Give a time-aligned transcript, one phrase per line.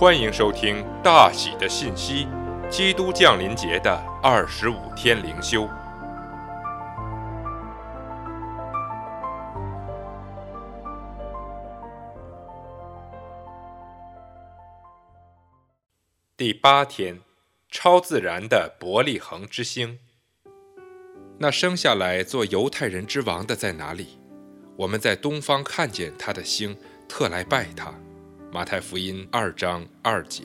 [0.00, 2.28] 欢迎收听大喜的信息——
[2.70, 5.68] 基督降临节的二十五天灵修。
[16.36, 17.18] 第八天，
[17.68, 19.98] 超自然的伯利恒之星。
[21.38, 24.20] 那生下来做犹太人之王的在哪里？
[24.76, 27.92] 我们在东方看见他的星，特来拜他。
[28.50, 30.44] 马太福音二章二节。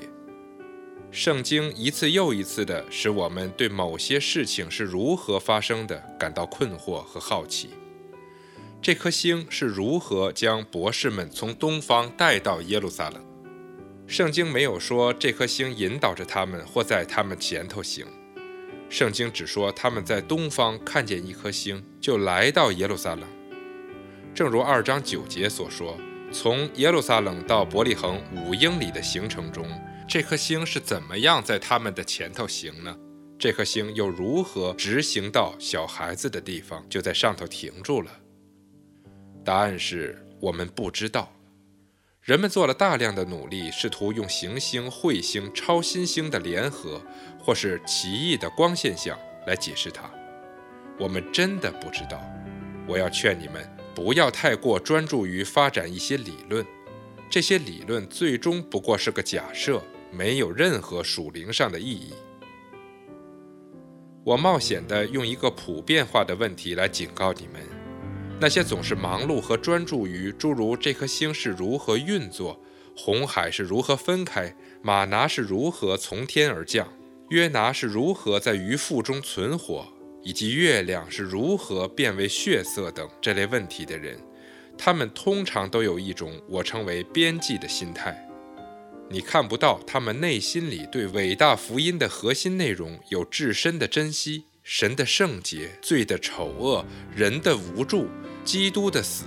[1.09, 7.69] 圣经一次又一次地使我们对某些事情是如何发生的感到困惑和好奇。
[8.81, 13.23] 这颗星是如何将博士们从东方带到耶路撒冷？
[14.05, 18.05] 圣经没有说这颗星引导着他们或在他们前头行。
[18.89, 23.23] 圣经只说他们在东方看见一颗星，就来到耶路撒冷。
[24.35, 25.97] 正如二章九节所说，
[26.33, 29.65] 从耶路撒冷到伯利恒五英里的行程中，
[30.07, 32.97] 这颗星是怎么样在他们的前头行呢？
[33.37, 38.11] 这颗星又如何直行到小孩子的地方，就在上头停住了？
[39.45, 41.31] 答案是我们不知道。
[42.21, 47.01] 人们做了大量的努力，试图用行星、彗星、超新星的联合，
[47.37, 50.09] 或是奇异的光现象来解释它。
[50.97, 52.19] 我们真的不知道。
[52.87, 56.65] 我要劝你们不要太过专注于发展一些理论，
[57.29, 62.13] 这些理论最终不过是个假设，没有任何属灵上的意义。
[64.23, 67.61] 我冒险地用一个普遍化的问题来警告你们。
[68.39, 72.59] 那些总是忙碌和专注于诸如这颗星是如何运作、
[72.95, 76.87] 红海是如何分开、马拿是如何从天而降、
[77.29, 79.87] 约拿是如何在鱼腹中存活，
[80.23, 84.17] 以及月亮是如何变为血色等这类问题的人，
[84.77, 88.27] 他们通常都有一种我称为边际的心态。
[89.09, 96.85] 你看不到他们内心里对伟大福音的核心内容有至深的珍惜：神的圣洁、罪的丑恶、
[97.15, 98.07] 人的无助。
[98.43, 99.23] 基督的死，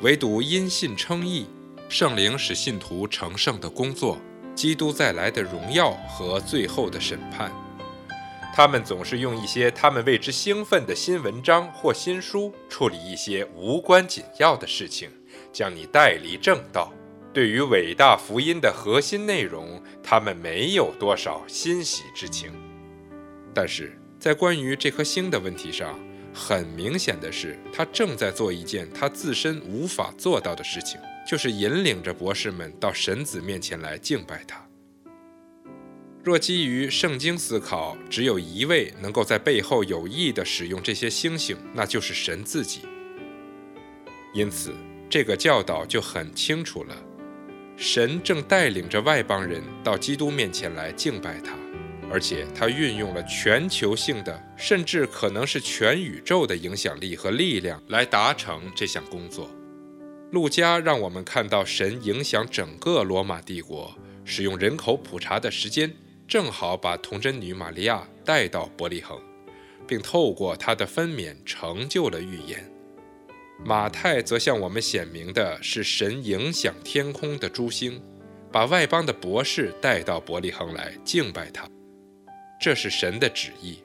[0.00, 1.46] 唯独因信称义，
[1.88, 4.18] 圣灵使信徒成圣的工作，
[4.56, 7.52] 基督再来的荣耀和最后的审判。
[8.56, 15.10] 他们总是用一些他们为之兴奋的新文章或新书，处理一些无关紧要的事情，
[15.52, 16.92] 将你带离正道。
[17.32, 22.52] 对于伟大福音的核心内容，他们没有多少欣喜之情。
[23.52, 25.98] 但是在关于这颗星的问题上，
[26.32, 34.63] 很明显的是，他正在做一件他自身无法做到的事情，就是引领着博士们到神子面前来敬拜他。
[36.24, 42.80] 若基于圣经思考，只有一位能够在背后有意地使用这些星星，那就是神自己。
[44.32, 44.72] 因此，
[45.10, 46.96] 这个教导就很清楚了：
[47.76, 51.52] 神正带领着外邦人到基督面前来敬拜他。
[52.10, 59.50] 而且他运用了全球性的，甚至可能是全宇宙的影响力和力量来达成这项工作。
[60.30, 65.92] 路加让我们看到神影响整个罗马帝国，使用人口普查的时间，
[66.34, 69.16] 正好把童贞女玛利亚带到伯利恒，
[69.86, 72.68] 并透过她的分娩成就了预言。
[73.64, 78.02] 马太则向我们显明的是神影响天空的诸星，
[78.50, 81.68] 把外邦的博士带到伯利恒来敬拜他。
[82.60, 83.78] 这是神的旨意，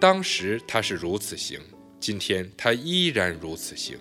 [0.00, 1.60] 当时他是如此行，
[2.00, 3.96] 今天他依然如此行。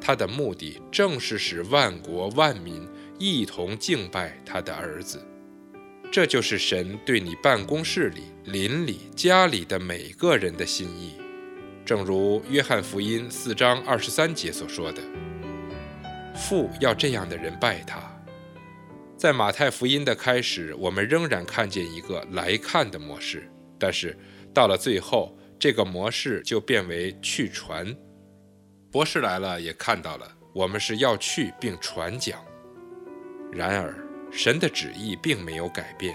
[0.00, 2.88] 他的目的正是使万国万民
[3.18, 5.22] 一同敬拜他的儿子。
[6.14, 11.14] 这就是神对你办公室里、邻里、家里的每个人的心意。
[11.84, 15.02] 正如约翰福音四章二十三节所说的
[16.36, 17.98] ：“父要这样的人拜他。”
[19.18, 23.50] 在马太福音的开始，我们仍然看见一个来看的模式。
[23.76, 24.16] 但是
[24.54, 27.92] 到了最后，这个模式就变为去传。
[28.88, 32.38] 博士来了，也看到了，我们是要去并传讲。
[33.50, 33.92] 然而，
[34.36, 36.12] 神的旨意并没有改变，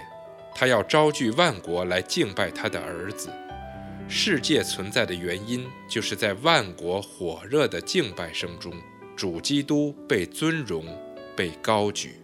[0.54, 3.32] 他要招聚万国来敬拜他的儿子。
[4.08, 8.74] 世界存在的原因，就是在万国火热的敬拜声中，
[9.16, 10.84] 主基督被尊荣、
[11.34, 12.16] 被高举。